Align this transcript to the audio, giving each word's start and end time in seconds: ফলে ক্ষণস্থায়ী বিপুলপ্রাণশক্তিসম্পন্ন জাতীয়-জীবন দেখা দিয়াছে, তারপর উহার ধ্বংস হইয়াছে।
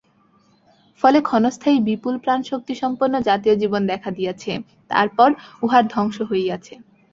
ফলে 1.01 1.19
ক্ষণস্থায়ী 1.21 1.77
বিপুলপ্রাণশক্তিসম্পন্ন 1.81 3.15
জাতীয়-জীবন 3.21 3.81
দেখা 3.87 4.09
দিয়াছে, 4.11 4.51
তারপর 4.91 5.29
উহার 5.61 5.83
ধ্বংস 5.87 6.17
হইয়াছে। 6.21 6.73